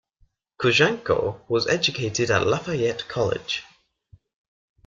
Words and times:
Cojuangco 0.59 1.41
was 1.47 1.67
educated 1.67 2.31
at 2.31 2.47
Lafayette 2.47 3.07
College. 3.07 3.61